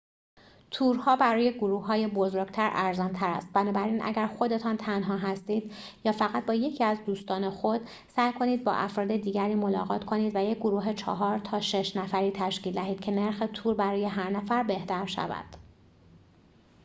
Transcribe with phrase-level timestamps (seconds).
[0.71, 5.73] تورها برای گروههای بزرگتر ارزان تر است بنابراین اگر خودتان تنها هستید
[6.05, 10.39] یا فقط با یکی از دوستان خود سعی کنید با افراد دیگری ملاقات کنید و
[10.39, 15.05] یک گروه چهار تا شش نفری تشکیل دهید که نرخ تور برای هر نفر بهتر
[15.05, 15.45] شود